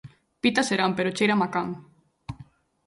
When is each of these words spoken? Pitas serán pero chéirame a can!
Pitas 0.41 0.67
serán 0.69 0.91
pero 0.97 1.15
chéirame 1.17 1.45
a 1.47 1.49
can! 1.55 1.69